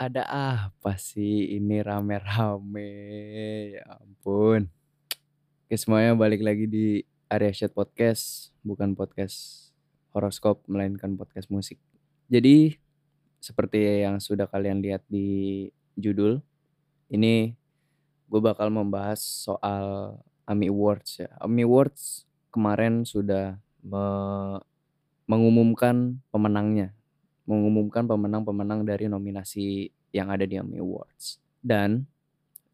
[0.00, 2.88] Ada apa sih ini rame-rame?
[3.76, 4.72] Ya ampun.
[5.68, 9.68] Oke semuanya balik lagi di Area Chat Podcast, bukan podcast
[10.16, 11.76] horoskop melainkan podcast musik.
[12.32, 12.80] Jadi
[13.44, 15.68] seperti yang sudah kalian lihat di
[16.00, 16.40] judul,
[17.12, 17.52] ini
[18.24, 20.16] gue bakal membahas soal
[20.48, 21.28] AMI Awards ya.
[21.44, 24.64] AMI Awards kemarin sudah me-
[25.28, 26.96] mengumumkan pemenangnya,
[27.48, 31.40] mengumumkan pemenang-pemenang dari nominasi yang ada di AMI Awards.
[31.60, 32.08] Dan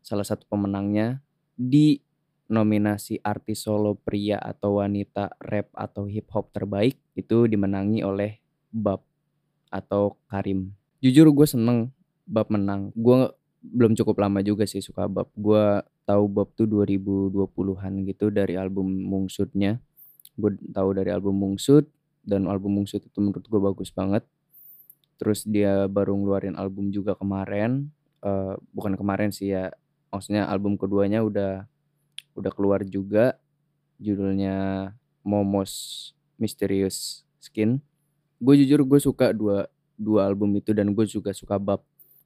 [0.01, 1.20] salah satu pemenangnya
[1.57, 1.98] di
[2.47, 8.38] nominasi artis solo pria atau wanita rap atau hip hop terbaik itu dimenangi oleh
[8.71, 9.02] Bab
[9.71, 10.71] atau Karim.
[11.02, 11.91] Jujur gue seneng
[12.27, 12.95] Bab menang.
[12.95, 13.30] Gue
[13.66, 15.27] belum cukup lama juga sih suka Bab.
[15.35, 19.83] Gue tahu Bab tuh 2020-an gitu dari album Mungsudnya.
[20.38, 21.88] Gue tahu dari album Mungsud
[22.23, 24.23] dan album Mungsud itu menurut gue bagus banget.
[25.16, 27.88] Terus dia baru ngeluarin album juga kemarin.
[28.20, 29.72] Uh, bukan kemarin sih ya.
[30.12, 31.64] Maksudnya album keduanya udah
[32.36, 33.40] udah keluar juga
[33.96, 34.90] judulnya
[35.24, 37.80] Momos Mysterious Skin.
[38.37, 41.80] Gue jujur gue suka dua dua album itu dan gue juga suka Bab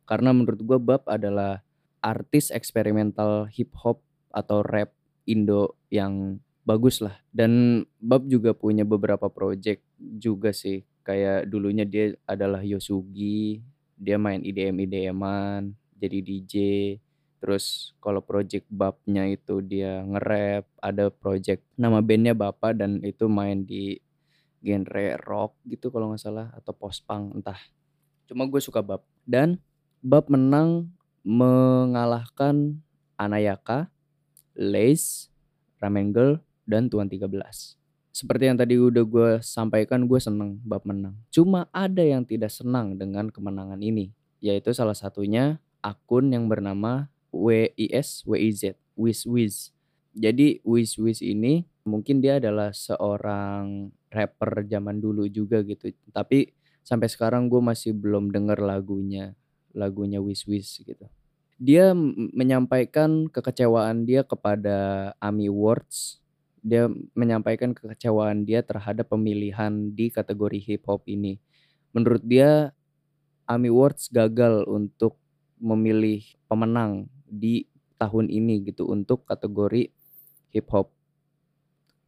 [0.05, 1.63] karena menurut gue Bab adalah
[2.03, 4.03] artis eksperimental hip hop
[4.35, 4.91] atau rap
[5.31, 12.17] Indo yang bagus lah dan Bab juga punya beberapa project juga sih kayak dulunya dia
[12.29, 13.61] adalah Yosugi
[13.97, 16.55] dia main IDM IDMan jadi DJ
[17.41, 23.65] Terus kalau project babnya itu dia nge-rap, ada project nama bandnya Bapak dan itu main
[23.65, 23.97] di
[24.61, 27.57] genre rock gitu kalau nggak salah atau post punk entah.
[28.29, 29.57] Cuma gue suka bab dan
[30.05, 30.93] bab menang
[31.25, 32.77] mengalahkan
[33.17, 33.89] Anayaka,
[34.53, 35.33] Lace,
[35.81, 37.80] Ramen Girl, dan Tuan 13.
[38.11, 41.15] Seperti yang tadi udah gue sampaikan, gue seneng bab menang.
[41.31, 44.11] Cuma ada yang tidak senang dengan kemenangan ini,
[44.43, 49.57] yaitu salah satunya akun yang bernama WIS WIZ Wiz Wiz.
[50.13, 55.89] Jadi Wiz Wiz ini mungkin dia adalah seorang rapper zaman dulu juga gitu.
[56.13, 56.53] Tapi
[56.85, 59.33] sampai sekarang gue masih belum denger lagunya,
[59.73, 61.07] lagunya Wiz Wiz gitu.
[61.61, 61.93] Dia
[62.33, 66.20] menyampaikan kekecewaan dia kepada AMI Awards.
[66.61, 71.41] Dia menyampaikan kekecewaan dia terhadap pemilihan di kategori hip hop ini.
[71.97, 72.77] Menurut dia
[73.51, 75.19] AMI Awards gagal untuk
[75.59, 77.67] memilih pemenang di
[78.01, 79.91] tahun ini gitu untuk kategori
[80.55, 80.95] hip hop.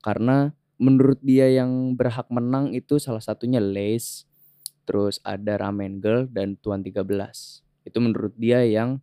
[0.02, 4.26] Karena menurut dia yang berhak menang itu salah satunya Lace,
[4.86, 7.02] terus ada Ramen Girl dan Tuan 13.
[7.82, 9.02] Itu menurut dia yang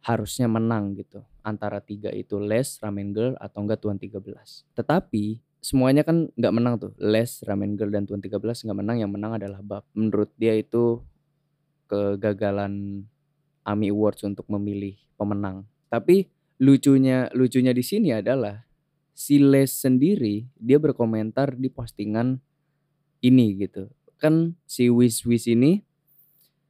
[0.00, 1.27] harusnya menang gitu.
[1.42, 4.22] Antara tiga itu Les, Ramen Girl atau enggak Tuan 13.
[4.74, 6.92] Tetapi semuanya kan nggak menang tuh.
[6.98, 9.86] Les, Ramen Girl dan Tuan 13 nggak menang, yang menang adalah Bab.
[9.96, 11.02] Menurut dia itu
[11.88, 13.04] kegagalan
[13.64, 15.64] AMI Awards untuk memilih pemenang.
[15.88, 16.28] Tapi
[16.60, 18.68] lucunya lucunya di sini adalah
[19.16, 22.38] si Les sendiri dia berkomentar di postingan
[23.24, 23.90] ini gitu.
[24.20, 25.82] Kan si Wiz Wiz ini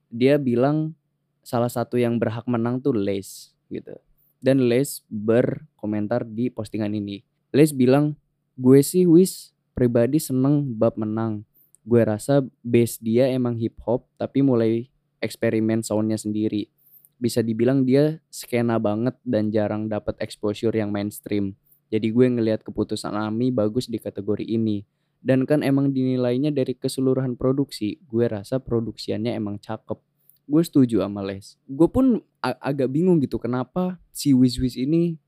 [0.09, 0.97] dia bilang
[1.45, 3.97] salah satu yang berhak menang tuh Les gitu.
[4.39, 7.27] Dan Les berkomentar di postingan ini.
[7.51, 8.15] Les bilang,
[8.55, 11.43] gue sih Wiz pribadi seneng bab menang.
[11.83, 16.71] Gue rasa base dia emang hip hop tapi mulai eksperimen soundnya sendiri
[17.19, 21.59] bisa dibilang dia skena banget dan jarang dapat exposure yang mainstream.
[21.91, 24.87] Jadi gue ngelihat keputusan Ami bagus di kategori ini.
[25.19, 29.99] Dan kan emang dinilainya dari keseluruhan produksi, gue rasa produksiannya emang cakep.
[30.49, 31.61] Gue setuju sama Les.
[31.69, 35.21] Gue pun agak bingung gitu kenapa si Wiz Wiz ini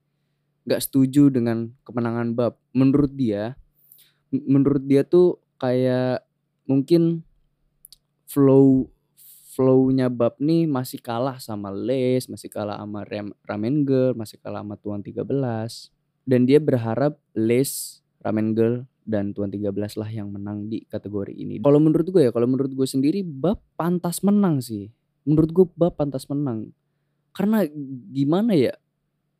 [0.65, 2.57] gak setuju dengan kemenangan Bab.
[2.73, 3.61] Menurut dia,
[4.33, 6.25] menurut dia tuh kayak
[6.65, 7.21] mungkin
[8.25, 8.89] flow
[9.53, 14.65] flow-nya Bab nih masih kalah sama Les, masih kalah sama Ram Ramen Girl, masih kalah
[14.65, 15.21] sama Tuan 13.
[16.25, 21.59] Dan dia berharap Les, Ramen Girl, dan Tuan 13 lah yang menang di kategori ini.
[21.59, 24.95] Kalau menurut gue ya, kalau menurut gue sendiri Bab pantas menang sih.
[25.25, 26.73] Menurut gue Bab pantas menang.
[27.37, 27.65] Karena
[28.11, 28.75] gimana ya?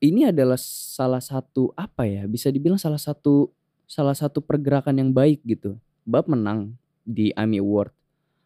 [0.01, 2.25] Ini adalah salah satu apa ya?
[2.25, 3.53] Bisa dibilang salah satu
[3.85, 5.77] salah satu pergerakan yang baik gitu.
[6.09, 7.93] Bab menang di AMI Award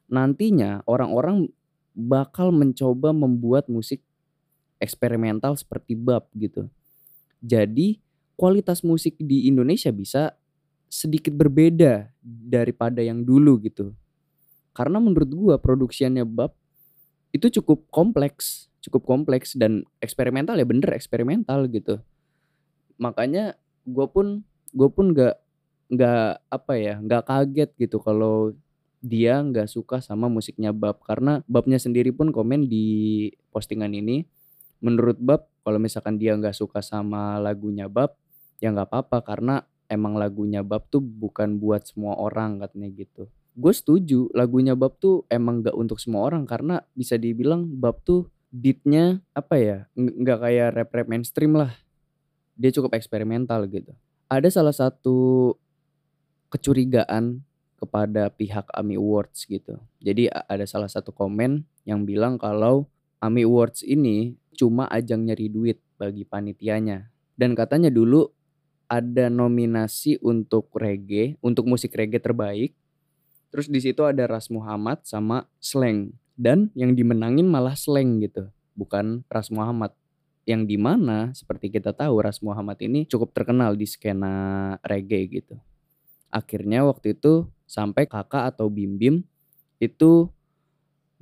[0.09, 1.49] nantinya orang-orang
[1.95, 4.03] bakal mencoba membuat musik
[4.83, 6.69] eksperimental seperti bab gitu.
[7.41, 8.03] Jadi
[8.35, 10.35] kualitas musik di Indonesia bisa
[10.91, 13.95] sedikit berbeda daripada yang dulu gitu.
[14.75, 16.55] Karena menurut gua produksiannya bab
[17.35, 21.99] itu cukup kompleks, cukup kompleks dan eksperimental ya bener eksperimental gitu.
[23.03, 25.43] Makanya gua pun gue pun gak
[25.85, 28.57] nggak apa ya nggak kaget gitu kalau
[29.05, 34.25] dia nggak suka sama musiknya Bab karena Babnya sendiri pun komen di postingan ini
[34.81, 38.17] menurut Bab kalau misalkan dia nggak suka sama lagunya Bab
[38.65, 39.55] ya nggak apa-apa karena
[39.93, 45.23] emang lagunya Bab tuh bukan buat semua orang katanya gitu gue setuju lagunya Bab tuh
[45.31, 50.69] emang gak untuk semua orang karena bisa dibilang Bab tuh beatnya apa ya nggak kayak
[50.79, 51.75] rap rap mainstream lah
[52.55, 53.91] dia cukup eksperimental gitu
[54.31, 55.55] ada salah satu
[56.55, 57.43] kecurigaan
[57.75, 59.77] kepada pihak AMI Awards gitu.
[60.01, 62.89] Jadi ada salah satu komen yang bilang kalau
[63.21, 67.11] AMI Awards ini cuma ajang nyari duit bagi panitianya.
[67.35, 68.31] Dan katanya dulu
[68.87, 72.73] ada nominasi untuk reggae, untuk musik reggae terbaik.
[73.55, 76.11] Terus di situ ada Ras Muhammad sama Slang.
[76.35, 79.95] Dan yang dimenangin malah Slang gitu, bukan Ras Muhammad.
[80.43, 85.55] Yang di mana seperti kita tahu Ras Muhammad ini cukup terkenal di skena reggae gitu.
[86.35, 89.23] Akhirnya waktu itu sampai kakak atau Bim Bim
[89.79, 90.27] itu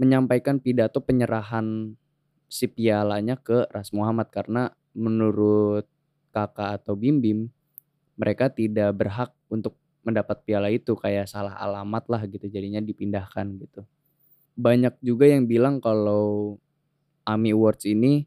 [0.00, 1.92] menyampaikan pidato penyerahan
[2.48, 5.84] si pialanya ke Ras Muhammad karena menurut
[6.32, 7.52] kakak atau Bim Bim
[8.16, 13.82] mereka tidak berhak untuk mendapat piala itu kayak salah alamat lah gitu jadinya dipindahkan gitu.
[14.58, 16.58] Banyak juga yang bilang kalau
[17.24, 18.26] AMI Awards ini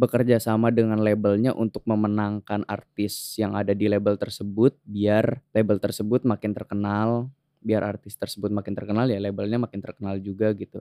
[0.00, 6.24] bekerja sama dengan labelnya untuk memenangkan artis yang ada di label tersebut biar label tersebut
[6.24, 7.28] makin terkenal
[7.60, 10.80] biar artis tersebut makin terkenal ya labelnya makin terkenal juga gitu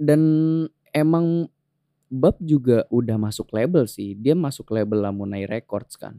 [0.00, 0.20] dan
[0.96, 1.52] emang
[2.08, 6.16] Bab juga udah masuk label sih dia masuk label Lamunai Records kan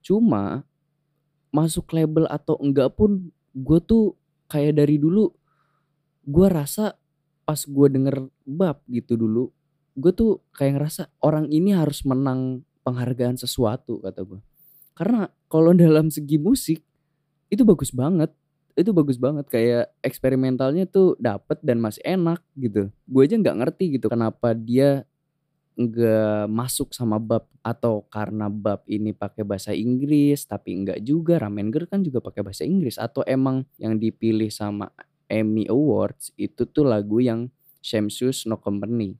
[0.00, 0.64] cuma
[1.54, 4.18] masuk label atau enggak pun gue tuh
[4.50, 5.30] kayak dari dulu
[6.26, 6.98] gue rasa
[7.46, 9.54] pas gue denger Bab gitu dulu
[9.94, 14.42] gue tuh kayak ngerasa orang ini harus menang penghargaan sesuatu kata gue
[14.98, 16.82] karena kalau dalam segi musik
[17.46, 18.34] itu bagus banget
[18.74, 19.46] itu bagus banget.
[19.46, 22.90] Kayak eksperimentalnya tuh dapet dan masih enak gitu.
[23.06, 25.06] Gue aja nggak ngerti gitu kenapa dia
[25.74, 31.74] nggak masuk sama bab atau karena bab ini pakai bahasa Inggris tapi enggak juga Ramen
[31.74, 34.94] Girl kan juga pakai bahasa Inggris atau emang yang dipilih sama
[35.26, 37.50] Emmy Awards itu tuh lagu yang
[37.82, 39.18] Shamsus No Company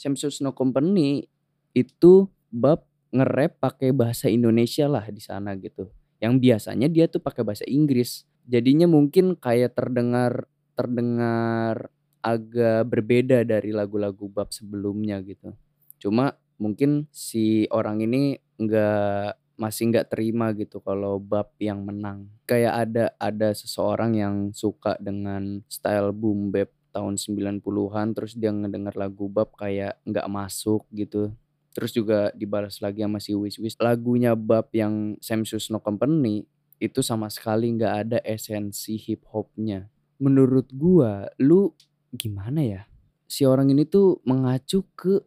[0.00, 1.28] Samsus No Company
[1.76, 5.90] itu bab nge-rap pakai bahasa Indonesia lah di sana gitu.
[6.22, 8.24] Yang biasanya dia tuh pakai bahasa Inggris.
[8.48, 11.92] Jadinya mungkin kayak terdengar terdengar
[12.24, 15.52] agak berbeda dari lagu-lagu bab sebelumnya gitu.
[16.00, 22.32] Cuma mungkin si orang ini nggak masih nggak terima gitu kalau bab yang menang.
[22.48, 28.94] Kayak ada ada seseorang yang suka dengan style boom bap tahun 90-an terus dia ngedenger
[28.98, 31.32] lagu Bab kayak nggak masuk gitu.
[31.70, 33.78] Terus juga dibalas lagi sama si Wish Wish.
[33.78, 36.42] Lagunya Bab yang Sam Sus No Company
[36.82, 39.86] itu sama sekali nggak ada esensi hip hopnya.
[40.20, 41.72] Menurut gua, lu
[42.10, 42.82] gimana ya?
[43.30, 45.22] Si orang ini tuh mengacu ke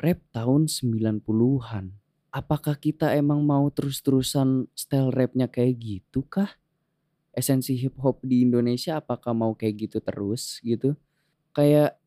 [0.00, 1.94] rap tahun 90-an.
[2.34, 6.58] Apakah kita emang mau terus-terusan style rapnya kayak gitu kah?
[7.34, 10.94] esensi hip hop di Indonesia apakah mau kayak gitu terus gitu
[11.50, 11.98] kayak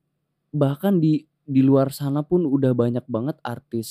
[0.56, 3.90] bahkan di di luar sana pun udah banyak banget artis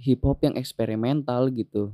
[0.00, 1.92] hip hop yang eksperimental gitu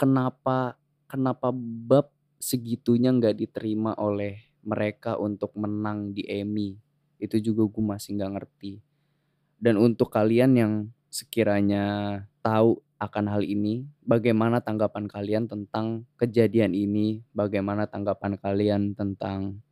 [0.00, 2.08] kenapa kenapa bab
[2.40, 6.76] segitunya nggak diterima oleh mereka untuk menang di Emmy
[7.20, 8.80] itu juga gue masih nggak ngerti
[9.64, 10.72] dan untuk kalian yang
[11.08, 13.88] sekiranya tahu akan hal ini.
[14.04, 17.24] Bagaimana tanggapan kalian tentang kejadian ini?
[17.32, 19.64] Bagaimana tanggapan kalian tentang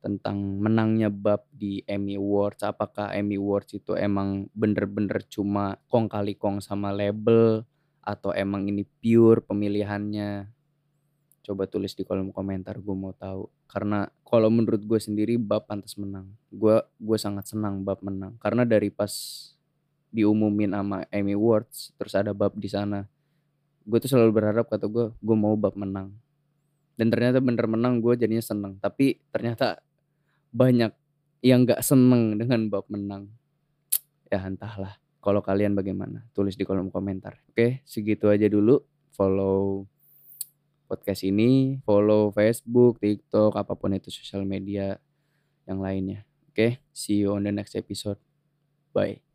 [0.00, 2.64] tentang menangnya bab di Emmy Awards?
[2.64, 7.68] Apakah Emmy Awards itu emang bener-bener cuma kong kali kong sama label
[8.00, 10.48] atau emang ini pure pemilihannya?
[11.40, 13.48] Coba tulis di kolom komentar gue mau tahu.
[13.66, 16.28] Karena kalau menurut gue sendiri bab pantas menang.
[16.52, 18.36] Gue gue sangat senang bab menang.
[18.38, 19.10] Karena dari pas
[20.10, 23.06] diumumin sama Emmy Awards terus ada bab di sana
[23.86, 26.12] gue tuh selalu berharap kata gue gue mau bab menang.
[26.98, 29.80] Dan ternyata bener menang gue jadinya seneng tapi ternyata
[30.52, 30.92] banyak
[31.40, 33.32] yang gak seneng dengan bab menang.
[34.28, 36.28] Ya entahlah kalau kalian bagaimana?
[36.36, 37.40] Tulis di kolom komentar.
[37.48, 38.84] Oke segitu aja dulu.
[39.10, 39.88] Follow
[40.90, 44.98] podcast ini follow Facebook TikTok apa pun itu sosial media
[45.70, 46.26] yang lainnya.
[46.50, 48.18] Oke see you on the next episode.
[48.90, 49.29] Bye